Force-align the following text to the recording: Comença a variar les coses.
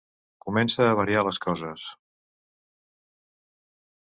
Comença 0.45 0.87
a 0.87 0.95
variar 0.99 1.23
les 1.27 1.39
coses. 1.43 1.83